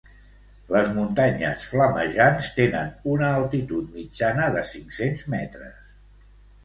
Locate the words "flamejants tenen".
1.73-2.89